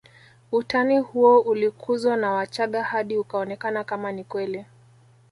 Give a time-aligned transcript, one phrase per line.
[0.51, 4.65] Utani huo ulikuzwa na wachaga hadi ukaonekana kama ni kweli